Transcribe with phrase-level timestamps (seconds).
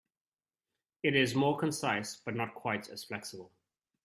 [1.03, 3.51] It is more concise but not quite as flexible.